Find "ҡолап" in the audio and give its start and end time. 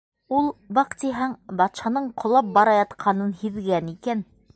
2.21-2.49